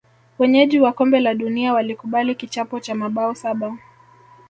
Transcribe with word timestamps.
wenyeji 0.39 0.79
wa 0.79 0.93
kombe 0.93 1.19
la 1.19 1.33
dunia 1.33 1.73
walikubali 1.73 2.35
kichapo 2.35 2.79
cha 2.79 2.95
mabao 2.95 3.35
saba 3.35 3.77